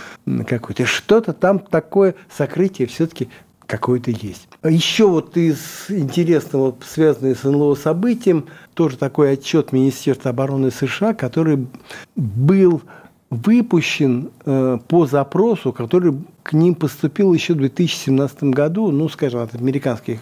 какую-то. 0.47 0.85
Что-то 0.85 1.33
там 1.33 1.59
такое 1.59 2.15
сокрытие 2.35 2.87
все-таки 2.87 3.29
какое-то 3.67 4.11
есть. 4.11 4.47
Еще 4.63 5.07
вот 5.07 5.37
из 5.37 5.59
интересного, 5.89 6.75
связанного 6.85 7.35
с 7.35 7.43
НЛО 7.43 7.75
событием, 7.75 8.47
тоже 8.73 8.97
такой 8.97 9.33
отчет 9.33 9.71
Министерства 9.71 10.31
обороны 10.31 10.71
США, 10.71 11.13
который 11.13 11.67
был 12.15 12.81
выпущен 13.29 14.31
э, 14.45 14.77
по 14.87 15.07
запросу, 15.07 15.73
который 15.73 16.13
к 16.43 16.53
ним 16.53 16.75
поступил 16.75 17.33
еще 17.33 17.53
в 17.53 17.57
2017 17.57 18.43
году, 18.43 18.91
ну, 18.91 19.09
скажем, 19.09 19.41
от 19.41 19.55
американских 19.55 20.19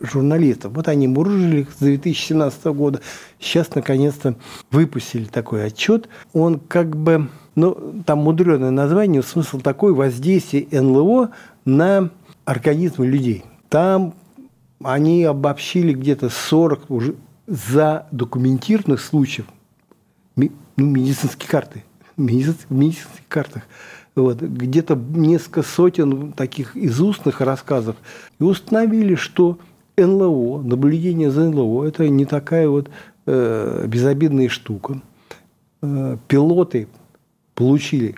журналистов. 0.00 0.72
Вот 0.74 0.88
они 0.88 1.08
мурыжили 1.08 1.66
с 1.76 1.80
2017 1.80 2.64
года. 2.66 3.00
Сейчас, 3.38 3.74
наконец-то, 3.74 4.36
выпустили 4.70 5.24
такой 5.24 5.66
отчет. 5.66 6.08
Он 6.32 6.58
как 6.58 6.96
бы, 6.96 7.28
ну, 7.54 8.02
там 8.06 8.20
мудреное 8.20 8.70
название, 8.70 9.22
смысл 9.22 9.60
такой, 9.60 9.92
воздействие 9.92 10.66
НЛО 10.70 11.30
на 11.64 12.10
организмы 12.44 13.06
людей. 13.06 13.44
Там 13.68 14.14
они 14.82 15.24
обобщили 15.24 15.92
где-то 15.92 16.28
40 16.28 16.90
уже 16.90 17.16
задокументированных 17.46 19.00
случаев, 19.00 19.46
ну, 20.36 20.50
медицинские 20.76 21.48
карты, 21.48 21.84
медицинских, 22.16 22.70
медицинских 22.70 23.28
картах, 23.28 23.62
вот, 24.14 24.40
где-то 24.40 24.94
несколько 24.94 25.62
сотен 25.62 26.32
таких 26.32 26.76
из 26.76 27.00
устных 27.00 27.40
рассказов, 27.40 27.96
и 28.38 28.44
установили, 28.44 29.14
что 29.14 29.58
НЛО, 29.96 30.62
наблюдение 30.62 31.30
за 31.30 31.50
НЛО, 31.50 31.84
это 31.84 32.08
не 32.08 32.24
такая 32.24 32.68
вот 32.68 32.90
э, 33.26 33.84
безобидная 33.86 34.48
штука. 34.48 35.00
Э, 35.82 36.16
пилоты 36.28 36.88
получили 37.54 38.16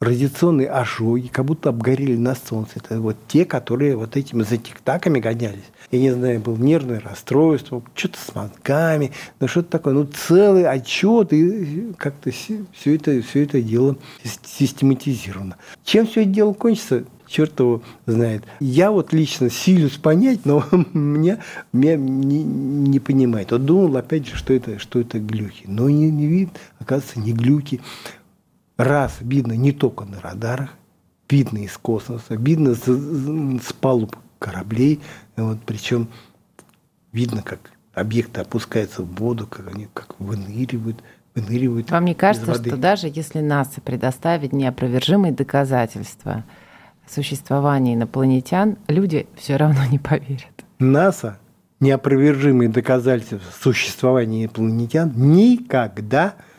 радиационные 0.00 0.70
ожоги, 0.70 1.28
как 1.28 1.44
будто 1.44 1.68
обгорели 1.68 2.16
на 2.16 2.34
солнце. 2.34 2.72
Это 2.76 3.00
вот 3.00 3.16
те, 3.28 3.44
которые 3.44 3.96
вот 3.96 4.16
этими 4.16 4.42
затиктаками 4.42 5.20
гонялись. 5.20 5.70
Я 5.90 6.00
не 6.00 6.10
знаю, 6.10 6.40
был 6.40 6.56
нервное 6.56 7.00
расстройство, 7.00 7.82
что-то 7.94 8.18
с 8.18 8.34
мозгами, 8.34 9.12
ну 9.38 9.48
что-то 9.48 9.70
такое. 9.70 9.92
Ну, 9.92 10.04
целый 10.04 10.66
отчет, 10.66 11.32
и 11.32 11.92
как-то 11.98 12.30
все 12.30 12.94
это, 12.94 13.20
все 13.22 13.44
это 13.44 13.60
дело 13.60 13.96
систематизировано. 14.42 15.56
Чем 15.84 16.06
все 16.06 16.22
это 16.22 16.30
дело 16.30 16.54
кончится, 16.54 17.04
черт 17.30 17.58
его 17.60 17.82
знает. 18.06 18.42
Я 18.58 18.90
вот 18.90 19.12
лично 19.12 19.50
силюсь 19.50 19.96
понять, 19.96 20.46
но 20.46 20.64
меня, 20.92 21.40
меня 21.72 21.96
не, 21.96 22.42
не 22.42 23.00
понимает. 23.00 23.52
Вот 23.52 23.64
думал, 23.64 23.96
опять 23.96 24.26
же, 24.26 24.36
что 24.36 24.52
это, 24.52 24.78
что 24.78 25.00
это 25.00 25.18
глюки. 25.18 25.64
Но 25.66 25.90
не, 25.90 26.10
не 26.10 26.26
видно, 26.26 26.54
оказывается, 26.78 27.20
не 27.20 27.32
глюки 27.32 27.80
раз 28.84 29.18
видно 29.20 29.52
не 29.52 29.72
только 29.72 30.04
на 30.04 30.20
радарах, 30.20 30.70
видно 31.28 31.58
из 31.58 31.76
космоса, 31.76 32.34
видно 32.34 32.74
с, 32.74 32.84
с 32.84 33.72
палуб 33.74 34.16
кораблей, 34.38 35.00
вот, 35.36 35.58
причем 35.64 36.08
видно, 37.12 37.42
как 37.42 37.72
объекты 37.92 38.40
опускаются 38.40 39.02
в 39.02 39.14
воду, 39.14 39.46
как 39.46 39.72
они 39.72 39.88
как 39.92 40.18
выныривают, 40.18 41.02
выныривают. 41.34 41.90
Вам 41.90 42.04
не 42.04 42.14
кажется, 42.14 42.54
что 42.54 42.76
даже 42.76 43.08
если 43.08 43.40
НАСА 43.40 43.80
предоставит 43.80 44.52
неопровержимые 44.52 45.32
доказательства 45.32 46.44
в 47.06 47.12
существовании 47.12 47.94
инопланетян, 47.94 48.76
люди 48.88 49.26
все 49.36 49.56
равно 49.56 49.84
не 49.90 49.98
поверят. 49.98 50.64
НАСА 50.78 51.38
неопровержимые 51.80 52.68
доказательства 52.68 53.40
существования 53.60 54.44
инопланетян 54.44 55.12
никогда 55.14 56.34
не 56.34 56.49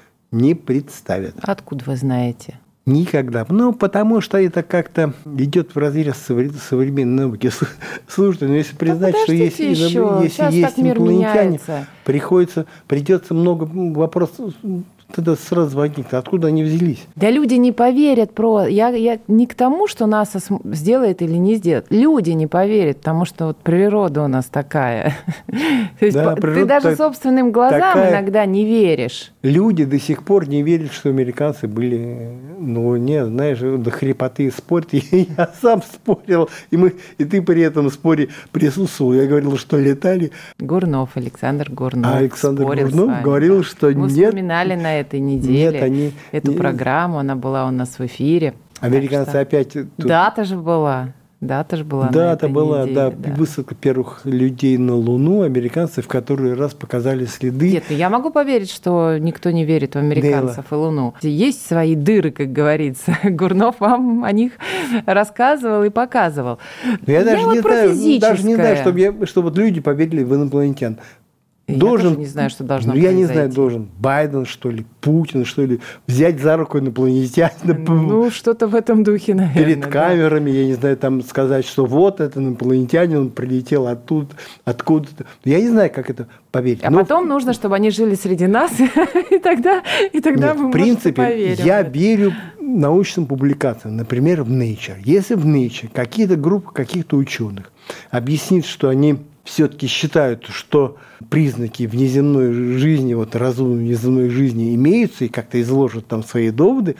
представят. 0.55 1.35
Откуда 1.41 1.83
вы 1.85 1.95
знаете? 1.95 2.57
Никогда. 2.88 3.45
Ну, 3.47 3.73
потому 3.73 4.21
что 4.21 4.39
это 4.39 4.63
как-то 4.63 5.13
идет 5.38 5.75
в 5.75 5.77
разрез 5.77 6.17
современной 6.17 7.25
науки. 7.25 7.51
Слушайте, 8.07 8.47
ну 8.47 8.55
если 8.55 8.75
признать, 8.75 9.15
что 9.15 9.33
есть, 9.33 9.59
еще. 9.59 10.19
если 10.23 10.51
есть 10.51 10.79
инопланетяне, 10.79 11.59
приходится, 12.05 12.65
придется 12.88 13.35
много 13.35 13.65
вопросов 13.65 14.55
тогда 15.12 15.36
сразу 15.36 15.77
возникнет, 15.77 16.13
откуда 16.13 16.48
они 16.48 16.63
взялись? 16.63 17.06
Да 17.15 17.30
люди 17.30 17.56
не 17.56 17.72
поверят 17.72 18.34
про... 18.34 18.65
Я, 18.65 18.89
я 18.89 19.20
не 19.27 19.48
к 19.48 19.53
тому, 19.53 19.88
что 19.88 20.06
НАСА 20.06 20.39
сделает 20.65 21.22
или 21.22 21.36
не 21.36 21.56
сделает. 21.56 21.88
Люди 21.89 22.32
не 22.32 22.48
поверят, 22.48 22.98
потому 22.98 23.25
что 23.25 23.48
вот 23.48 23.58
природа 23.58 24.24
у 24.24 24.27
нас 24.27 24.46
такая. 24.46 25.15
То 26.00 26.06
есть 26.06 26.18
да, 26.18 26.36
ты 26.36 26.65
даже 26.65 26.89
так, 26.89 26.98
собственным 26.98 27.51
глазам 27.51 27.80
такая... 27.80 28.12
иногда 28.12 28.46
не 28.46 28.65
веришь. 28.65 29.32
Люди 29.41 29.86
до 29.86 30.00
сих 30.00 30.24
пор 30.24 30.48
не 30.48 30.63
верят, 30.63 30.91
что 30.91 31.10
американцы 31.10 31.68
были... 31.68 32.30
Ну, 32.62 32.96
не, 32.96 33.25
знаешь, 33.25 33.60
до 33.60 33.89
хрипоты 33.89 34.51
спорят. 34.51 34.94
Я 34.94 35.50
сам 35.62 35.82
спорил, 35.82 36.50
и, 36.70 36.77
мы, 36.77 36.94
и 37.18 37.25
ты 37.25 37.41
при 37.41 37.62
этом 37.62 37.89
споре 37.89 38.30
присутствовал. 38.51 39.13
Я 39.13 39.25
говорил, 39.25 39.58
что 39.58 39.80
летали. 39.80 40.32
Гурнов, 40.60 41.12
Александр 41.15 41.72
Гурнов. 41.72 42.12
А 42.13 42.18
Александр 42.18 42.63
Гурнов 42.63 43.24
говорил, 43.24 43.63
что 43.63 43.88
мы 43.88 44.12
нет. 44.12 44.27
вспоминали 44.27 44.75
на 44.75 45.00
этой 45.00 45.20
неделе 45.20 45.72
Нет, 45.72 45.84
они... 45.84 46.13
эту 46.32 46.53
программу, 46.53 47.18
она 47.18 47.36
была 47.36 47.68
у 47.68 47.72
нас 47.72 47.98
в 47.98 48.06
эфире. 48.06 48.53
Американцы 48.80 49.32
что... 49.32 49.39
опять... 49.39 49.74
Тут... 49.74 49.89
Дата 49.98 50.44
же 50.44 50.58
была. 50.58 51.13
Дата 51.41 51.75
же 51.75 51.83
была. 51.83 52.10
Дата 52.10 52.48
была, 52.48 52.83
неделе, 52.83 52.95
да, 52.95 53.10
да. 53.10 53.33
Высадка 53.33 53.74
первых 53.74 54.21
людей 54.25 54.77
на 54.77 54.95
Луну. 54.95 55.41
Американцы 55.41 56.03
в 56.03 56.07
который 56.07 56.53
раз 56.53 56.75
показали 56.75 57.25
следы. 57.25 57.71
Нет, 57.71 57.86
ну 57.89 57.95
я 57.95 58.12
могу 58.12 58.29
поверить, 58.29 58.69
что 58.69 59.17
никто 59.17 59.50
не 59.50 59.65
верит 59.65 59.95
в 59.95 59.98
американцев 59.98 60.69
Дейла. 60.69 60.81
и 60.81 60.86
Луну. 60.86 61.13
Есть 61.24 61.65
свои 61.65 61.95
дыры, 61.95 62.29
как 62.29 62.53
говорится. 62.53 63.17
Гурнов 63.24 63.79
вам 63.79 64.24
о 64.24 64.31
них 64.31 64.51
рассказывал 65.07 65.83
и 65.83 65.89
показывал. 65.89 66.60
Я, 67.07 67.19
я 67.19 67.25
даже, 67.25 67.45
вот 67.45 67.55
не 67.55 67.62
знаю, 67.62 68.19
даже 68.19 68.45
не 68.45 68.53
знаю, 68.53 68.77
чтобы, 68.77 69.00
я, 69.00 69.25
чтобы 69.25 69.51
люди 69.60 69.81
поверили 69.81 70.24
в 70.24 70.36
инопланетян 70.36 71.00
должен, 71.68 72.13
я 72.13 72.20
не 72.20 72.25
знаю, 72.25 72.50
что 72.50 72.63
должно 72.63 72.94
ну, 72.94 73.00
Я 73.00 73.13
не 73.13 73.25
знаю, 73.25 73.50
должен 73.50 73.89
Байден, 74.00 74.46
что 74.46 74.70
ли, 74.70 74.86
Путин, 75.00 75.46
что 75.46 75.63
ли, 75.63 75.80
взять 76.08 76.39
за 76.39 76.58
руку 76.58 76.80
инопланетянина. 76.80 77.74
Ну, 77.74 78.30
что-то 78.32 78.68
в 78.68 78.75
этом 78.75 79.03
духе, 79.03 79.34
наверное. 79.34 79.63
Перед 79.63 79.86
камерами, 79.88 80.51
да. 80.51 80.58
я 80.58 80.65
не 80.65 80.74
знаю, 80.74 80.98
там 80.98 81.22
сказать, 81.24 81.65
что 81.65 81.86
вот 81.86 82.20
это 82.20 82.39
инопланетянин, 82.39 83.18
он 83.18 83.30
прилетел 83.30 83.88
оттуда, 83.88 84.30
откуда-то. 84.65 85.25
Я 85.44 85.60
не 85.60 85.70
знаю, 85.70 85.91
как 85.94 86.10
это 86.10 86.27
поверить. 86.51 86.84
А 86.84 86.89
Но... 86.89 87.00
потом 87.00 87.27
нужно, 87.27 87.53
чтобы 87.53 87.75
они 87.75 87.89
жили 87.91 88.15
среди 88.15 88.48
нас, 88.48 88.72
и 89.32 89.39
тогда, 89.39 89.84
и 90.12 90.20
тогда 90.20 90.50
Нет, 90.50 90.58
мы, 90.58 90.70
в 90.70 90.72
принципе, 90.72 91.13
поверим. 91.13 91.65
я 91.65 91.82
верю 91.84 92.34
научным 92.60 93.25
публикациям, 93.25 93.98
например, 93.98 94.44
в 94.44 94.51
Nature. 94.51 94.98
Если 95.03 95.36
в 95.36 95.46
Nature 95.46 95.89
какие-то 95.94 96.36
группы 96.36 96.72
каких-то 96.72 97.18
ученых 97.18 97.72
объяснит, 98.12 98.65
что 98.65 98.89
они 98.89 99.18
все-таки 99.51 99.88
считают, 99.88 100.46
что 100.46 100.98
признаки 101.29 101.84
внеземной 101.84 102.53
жизни, 102.79 103.13
вот 103.13 103.36
разумной 103.36 103.79
внеземной 103.79 104.29
жизни 104.29 104.74
имеются 104.75 105.25
и 105.25 105.27
как-то 105.27 105.62
изложат 105.62 106.08
там 106.08 106.24
свои 106.24 106.51
доводы, 106.51 106.96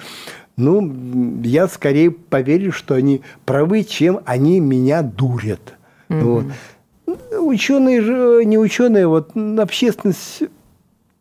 ну, 0.58 1.42
я 1.44 1.70
скорее 1.70 2.12
поверю, 2.12 2.74
что 2.74 2.94
они 2.94 3.22
правы, 3.46 3.86
чем 3.86 4.20
они 4.26 4.60
меня 4.60 5.02
дурят. 5.02 5.76
Mm-hmm. 6.10 6.22
Вот. 7.06 7.40
Ученые 7.40 8.02
же, 8.02 8.44
не 8.44 8.58
ученые, 8.58 9.08
вот 9.08 9.32
общественность 9.36 10.44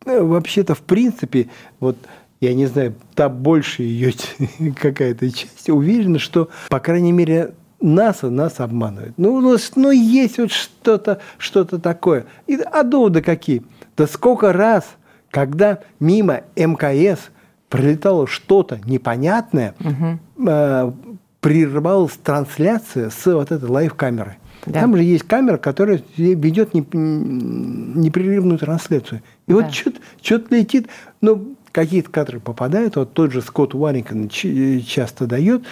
э, 0.04 0.20
вообще-то 0.20 0.75
в 0.75 0.80
принципе, 0.80 1.49
вот 1.78 1.96
я 2.40 2.54
не 2.54 2.66
знаю, 2.66 2.94
та 3.14 3.28
больше 3.28 3.84
ее 3.84 4.12
какая-то 4.76 5.30
часть 5.30 5.70
уверена, 5.70 6.18
что, 6.18 6.49
по 6.70 6.80
крайней 6.80 7.12
мере, 7.12 7.52
нас 7.80 8.22
нас 8.22 8.60
обманывает. 8.60 9.14
Ну, 9.16 9.40
ну, 9.40 9.56
ну 9.76 9.90
есть 9.90 10.38
вот 10.38 10.52
что-то 10.52 11.20
что 11.38 11.64
такое. 11.64 12.26
И, 12.46 12.56
а 12.56 12.82
доводы 12.82 13.23
какие? 13.23 13.62
Да 13.97 14.06
сколько 14.06 14.52
раз, 14.52 14.84
когда 15.30 15.80
мимо 15.99 16.43
МКС 16.56 17.30
пролетало 17.69 18.26
что-то 18.26 18.80
непонятное, 18.84 19.75
угу. 19.80 20.49
э, 20.49 20.93
прерывалась 21.40 22.12
трансляция 22.23 23.10
с 23.10 23.26
вот 23.26 23.50
этой 23.52 23.69
лайв-камеры. 23.69 24.36
Да. 24.66 24.80
Там 24.80 24.97
же 24.97 25.02
есть 25.02 25.25
камера, 25.25 25.56
которая 25.56 26.02
ведет 26.16 26.75
непрерывную 26.75 28.58
трансляцию. 28.58 29.23
И 29.47 29.52
да. 29.52 29.56
вот 29.56 29.73
что-то 29.73 30.54
летит, 30.54 30.88
ну, 31.23 31.54
какие-то 31.73 32.10
кадры 32.10 32.40
попадают, 32.40 32.97
вот 32.97 33.14
тот 33.14 33.32
же 33.32 33.40
Скотт 33.40 33.75
Уаррингтон 33.75 34.28
часто 34.28 35.26
дает, 35.26 35.62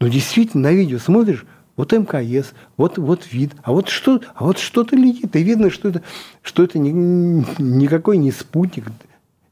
но 0.00 0.08
действительно 0.08 0.70
на 0.70 0.72
видео 0.72 0.98
смотришь, 0.98 1.44
вот 1.76 1.92
МКС, 1.92 2.52
вот, 2.76 2.98
вот 2.98 3.30
вид, 3.30 3.52
а 3.62 3.72
вот 3.72 3.88
что, 3.88 4.20
а 4.34 4.44
вот 4.44 4.58
что-то 4.58 4.96
летит, 4.96 5.36
и 5.36 5.42
видно, 5.42 5.70
что 5.70 5.90
это, 5.90 6.02
что 6.42 6.62
это 6.62 6.78
не, 6.78 6.90
никакой 6.90 8.16
не 8.16 8.32
спутник, 8.32 8.86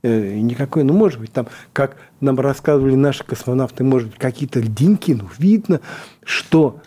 э, 0.03 0.39
никакой, 0.39 0.85
ну, 0.85 0.95
может 0.95 1.21
быть, 1.21 1.33
там, 1.33 1.49
как 1.73 1.97
нам 2.21 2.41
рассказывали 2.41 2.95
наши 2.95 3.25
космонавты, 3.25 3.85
может 3.85 4.11
быть, 4.11 4.19
какие-то 4.19 4.61
льдинки, 4.61 5.13
ну, 5.13 5.29
видно, 5.39 5.81
что 6.25 6.81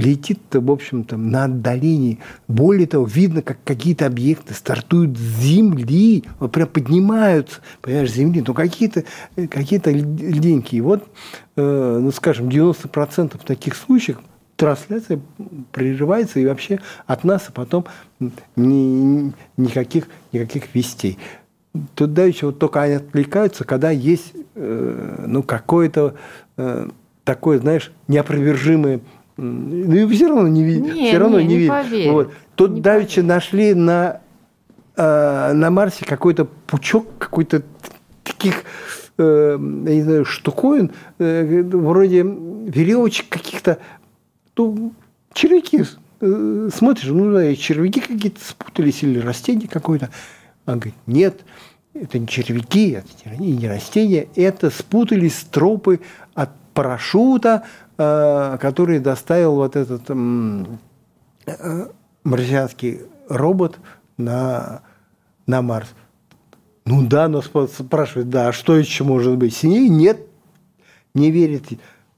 летит-то, 0.00 0.60
в 0.60 0.70
общем-то, 0.70 1.16
на 1.16 1.44
отдалении. 1.44 2.18
Более 2.48 2.86
того, 2.86 3.04
видно, 3.04 3.42
как 3.42 3.58
какие-то 3.64 4.06
объекты 4.06 4.54
стартуют 4.54 5.16
с 5.16 5.40
Земли, 5.42 6.24
вот 6.38 6.52
прям 6.52 6.68
поднимаются, 6.68 7.60
понимаешь, 7.82 8.10
с 8.10 8.14
Земли, 8.14 8.42
но 8.46 8.54
какие-то 8.54 9.04
какие 9.48 9.80
льдинки. 9.88 10.76
И 10.76 10.80
вот, 10.80 11.06
э, 11.56 11.98
ну, 12.00 12.10
скажем, 12.12 12.48
90% 12.48 13.38
таких 13.44 13.76
случаев 13.76 14.18
трансляция 14.56 15.20
прерывается, 15.72 16.38
и 16.38 16.46
вообще 16.46 16.80
от 17.06 17.24
нас 17.24 17.46
а 17.48 17.52
потом 17.52 17.86
ни, 18.56 19.32
никаких, 19.56 20.06
никаких 20.32 20.74
вестей. 20.74 21.18
Тут 21.94 22.12
дальше 22.12 22.46
вот 22.46 22.58
только 22.58 22.82
они 22.82 22.94
отвлекаются, 22.94 23.64
когда 23.64 23.90
есть 23.90 24.32
э, 24.54 25.24
ну, 25.26 25.42
какое-то 25.42 26.14
э, 26.56 26.88
такое, 27.24 27.58
знаешь, 27.58 27.92
неопровержимое 28.08 29.00
ну 29.40 29.94
и 29.94 30.14
все 30.14 30.28
равно 30.28 30.48
не 30.48 30.62
видит. 30.62 30.92
все 30.92 31.18
равно 31.18 31.40
не, 31.40 31.46
не, 31.46 31.54
не 31.54 31.60
видит. 31.60 32.12
Вот. 32.12 32.32
Тут 32.54 32.72
не 32.72 32.80
давеча 32.80 33.22
нашли 33.22 33.74
на, 33.74 34.20
э, 34.96 35.52
на 35.52 35.70
Марсе 35.70 36.04
какой-то 36.04 36.44
пучок, 36.44 37.06
какой-то 37.18 37.62
таких 38.22 38.64
э, 39.18 39.58
я 39.58 39.94
не 39.94 40.02
знаю, 40.02 40.24
штуковин, 40.24 40.92
э, 41.18 41.62
вроде 41.62 42.22
веревочек 42.22 43.28
каких-то, 43.28 43.78
ну, 44.56 44.92
червяки. 45.32 45.84
Э, 46.20 46.68
смотришь, 46.74 47.08
ну, 47.08 47.32
да, 47.32 47.54
червяки 47.56 48.00
какие-то 48.00 48.40
спутались 48.44 49.02
или 49.02 49.18
растение 49.18 49.68
какое-то. 49.68 50.10
Он 50.66 50.74
говорит, 50.74 50.94
нет, 51.06 51.40
это 51.94 52.18
не 52.18 52.28
червяки, 52.28 52.90
это 52.90 53.08
не 53.38 53.68
растения, 53.68 54.28
это 54.36 54.70
спутались 54.70 55.38
стропы 55.38 56.00
от 56.34 56.50
парашюта, 56.74 57.64
который 58.00 58.98
доставил 58.98 59.56
вот 59.56 59.76
этот 59.76 60.08
э, 60.08 61.86
марсианский 62.24 63.00
робот 63.28 63.78
на, 64.16 64.80
на 65.46 65.60
Марс. 65.60 65.88
Ну 66.86 67.06
да, 67.06 67.28
но 67.28 67.42
спрашивает, 67.42 68.30
да, 68.30 68.48
а 68.48 68.52
что 68.52 68.74
еще 68.76 69.04
может 69.04 69.36
быть? 69.36 69.54
Синее? 69.54 69.90
Нет, 69.90 70.26
не 71.14 71.30
верит. 71.30 71.64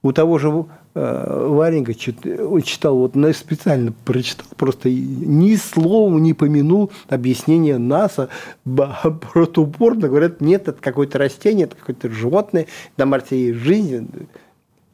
У 0.02 0.12
того 0.12 0.38
же 0.38 0.66
э, 0.94 1.46
Варенька 1.48 1.94
читал, 1.94 2.96
вот 2.96 3.16
специально 3.34 3.92
прочитал, 4.04 4.46
просто 4.56 4.88
ни 4.88 5.56
словом 5.56 6.22
не 6.22 6.32
помянул 6.32 6.92
объяснение 7.08 7.78
НАСА, 7.78 8.28
просто 8.64 9.60
упорно 9.60 10.08
говорят, 10.08 10.40
нет, 10.40 10.68
это 10.68 10.80
какое-то 10.80 11.18
растение, 11.18 11.64
это 11.64 11.74
какое-то 11.74 12.08
животное, 12.08 12.66
на 12.96 13.04
Марсе 13.06 13.48
есть 13.48 13.58
жизнь. 13.58 14.08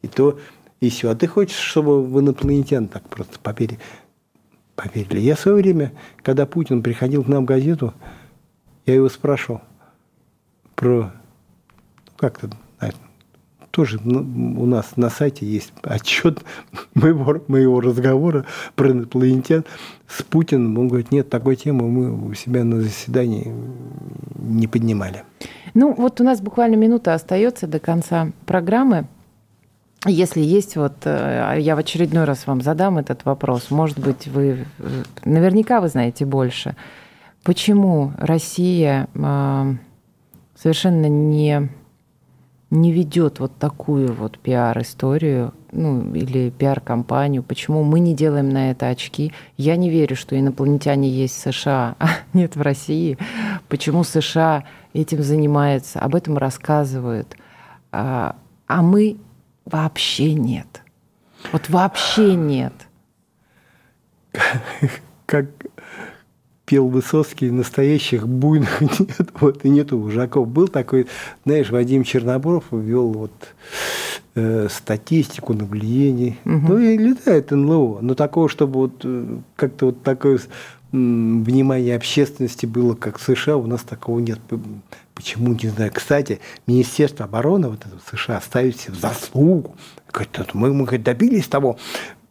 И 0.03 0.07
то 0.07 0.39
и 0.81 0.91
все. 0.91 1.11
А 1.11 1.15
ты 1.15 1.27
хочешь, 1.27 1.57
чтобы 1.57 2.03
в 2.05 2.21
инопланетян 2.21 2.89
так 2.89 3.09
просто 3.09 3.39
поверили? 3.39 3.79
поверили. 4.79 5.19
Я 5.19 5.35
в 5.35 5.41
свое 5.41 5.57
время, 5.57 5.93
когда 6.23 6.47
Путин 6.47 6.83
приходил 6.83 7.25
к 7.25 7.29
нам 7.29 7.43
в 7.43 7.47
газету, 7.47 7.95
я 8.87 8.95
его 8.95 9.09
спрашивал 9.09 9.61
про, 10.77 11.13
как-то, 12.17 12.51
тоже 13.71 13.99
у 14.05 14.67
нас 14.67 14.97
на 14.97 15.11
сайте 15.11 15.47
есть 15.47 15.73
отчет 15.83 16.43
моего, 16.95 17.41
моего 17.49 17.81
разговора 17.81 18.47
про 18.75 18.91
инопланетян 18.91 19.65
с 20.09 20.23
Путиным. 20.23 20.79
Он 20.79 20.89
говорит, 20.89 21.13
нет, 21.13 21.29
такой 21.29 21.57
темы 21.57 21.89
мы 21.89 22.29
у 22.29 22.35
себя 22.35 22.65
на 22.65 22.81
заседании 22.81 23.53
не 24.37 24.67
поднимали. 24.67 25.23
Ну, 25.75 25.95
вот 25.95 26.21
у 26.21 26.25
нас 26.25 26.41
буквально 26.41 26.77
минута 26.77 27.15
остается 27.15 27.67
до 27.67 27.79
конца 27.79 28.33
программы. 28.47 29.07
Если 30.07 30.41
есть 30.41 30.77
вот, 30.77 30.95
э, 31.05 31.57
я 31.59 31.75
в 31.75 31.79
очередной 31.79 32.25
раз 32.25 32.47
вам 32.47 32.61
задам 32.61 32.99
этот 32.99 33.25
вопрос, 33.25 33.71
может 33.71 33.99
быть, 33.99 34.29
вы, 34.29 34.67
э, 34.79 35.03
наверняка 35.25 35.81
вы 35.81 35.89
знаете 35.89 36.25
больше, 36.25 36.77
почему 37.43 38.13
Россия 38.17 39.09
э, 39.13 39.75
совершенно 40.55 41.07
не, 41.07 41.69
не 42.71 42.93
ведет 42.93 43.41
вот 43.41 43.57
такую 43.59 44.13
вот 44.13 44.39
пиар-историю, 44.39 45.53
ну, 45.73 46.15
или 46.15 46.51
пиар-компанию, 46.51 47.43
почему 47.43 47.83
мы 47.83 47.99
не 47.99 48.15
делаем 48.15 48.51
на 48.51 48.71
это 48.71 48.89
очки. 48.89 49.33
Я 49.57 49.75
не 49.75 49.91
верю, 49.91 50.15
что 50.15 50.39
инопланетяне 50.39 51.11
есть 51.11 51.35
в 51.35 51.53
США, 51.53 51.97
а 51.99 52.09
нет 52.35 52.55
в 52.55 52.63
России. 52.63 53.19
Почему 53.69 54.05
США 54.05 54.63
этим 54.93 55.25
занимается, 55.25 55.99
об 55.99 56.15
этом 56.15 56.39
рассказывают. 56.39 57.37
А, 57.91 58.37
а 58.69 58.83
мы 58.83 59.17
Вообще 59.71 60.33
нет. 60.35 60.83
Вот 61.53 61.69
вообще 61.69 62.35
нет. 62.35 62.73
Как 65.27 65.47
пел 66.65 66.89
Высоцкий, 66.89 67.51
настоящих 67.51 68.29
буйных 68.29 68.81
нет, 69.01 69.29
вот 69.41 69.65
и 69.65 69.69
нету 69.71 69.99
вожаков. 69.99 70.49
Был 70.49 70.69
такой, 70.69 71.07
знаешь, 71.45 71.71
Вадим 71.71 72.05
Чернобров 72.05 72.65
ввел 72.71 73.11
вот 73.13 73.33
э, 74.35 74.69
статистику 74.71 75.55
наблюдений. 75.55 76.39
Угу. 76.45 76.55
Ну 76.69 76.79
и 76.79 76.99
летает 76.99 77.51
НЛО, 77.51 78.01
но 78.03 78.15
такого, 78.15 78.49
чтобы 78.49 78.75
вот 78.75 79.01
э, 79.05 79.39
как-то 79.57 79.87
вот 79.87 80.03
такое 80.03 80.39
внимание 80.93 81.97
общественности 81.97 82.65
было, 82.65 82.95
как 82.95 83.19
в 83.19 83.23
США, 83.23 83.57
у 83.57 83.67
нас 83.67 83.83
такого 83.83 84.21
нет. 84.21 84.41
Почему, 85.19 85.53
не 85.53 85.69
знаю. 85.69 85.91
Кстати, 85.93 86.39
Министерство 86.69 87.25
обороны 87.25 87.71
вот 87.71 87.85
этого 87.85 88.01
США 88.09 88.41
ставит 88.41 88.79
себе 88.79 88.95
в 88.95 89.01
заслугу. 89.01 89.75
Говорит, 90.13 90.55
мы, 90.55 90.73
мы 90.73 90.87
добились 90.97 91.49
того, 91.49 91.77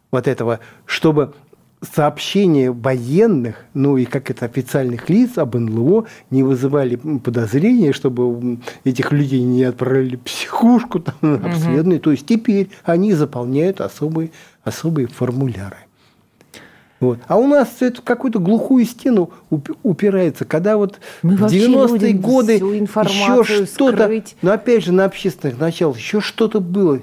вот 0.09 0.25
этого, 0.25 0.61
чтобы 0.85 1.33
сообщения 1.81 2.71
военных, 2.71 3.65
ну 3.73 3.97
и 3.97 4.05
как 4.05 4.31
это 4.31 4.45
официальных 4.45 5.09
лиц 5.09 5.37
об 5.37 5.57
НЛО 5.57 6.05
не 6.29 6.43
вызывали 6.43 6.95
подозрения, 6.95 7.91
чтобы 7.91 8.59
этих 8.85 9.11
людей 9.11 9.43
не 9.43 9.65
отправили 9.65 10.15
в 10.15 10.21
психушку 10.21 11.01
там, 11.01 11.15
на 11.19 11.35
обследование. 11.35 11.97
Угу. 11.97 12.03
То 12.03 12.11
есть 12.11 12.25
теперь 12.25 12.69
они 12.85 13.11
заполняют 13.15 13.81
особые, 13.81 14.31
особые 14.63 15.07
формуляры. 15.07 15.75
Вот. 16.99 17.19
А 17.27 17.37
у 17.37 17.47
нас 17.47 17.69
это 17.79 18.01
какую-то 18.01 18.39
глухую 18.39 18.85
стену 18.85 19.31
упирается, 19.83 20.45
когда 20.45 20.77
вот 20.77 20.99
Мы 21.21 21.35
в 21.35 21.45
90-е 21.45 22.13
годы 22.13 22.53
еще 22.53 23.65
что-то, 23.65 24.23
но 24.41 24.51
опять 24.51 24.83
же 24.83 24.91
на 24.91 25.05
общественных 25.05 25.59
началах 25.59 25.97
еще 25.97 26.21
что-то 26.21 26.59
было. 26.59 26.99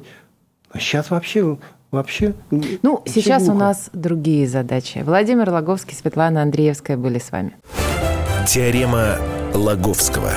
А 0.71 0.81
сейчас 0.81 1.11
вообще 1.11 1.57
вообще. 1.93 2.35
Ну, 2.51 2.97
вообще 2.97 3.13
сейчас 3.13 3.45
глухо. 3.45 3.55
у 3.55 3.59
нас 3.59 3.91
другие 3.93 4.49
задачи. 4.49 5.03
Владимир 5.05 5.49
Логовский, 5.51 5.95
Светлана 5.95 6.43
Андреевская 6.43 6.97
были 6.97 7.19
с 7.19 7.31
вами. 7.31 7.57
Теорема 8.47 9.17
Логовского. 9.55 10.33